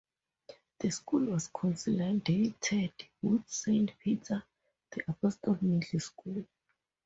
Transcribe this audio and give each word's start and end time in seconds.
The 0.79 0.89
school 0.89 1.25
was 1.25 1.51
consolidated 1.53 2.91
with 3.21 3.47
Saint 3.47 3.91
Peter 3.99 4.43
the 4.89 5.03
Apostle 5.07 5.59
Middle 5.61 5.99
School. 5.99 6.43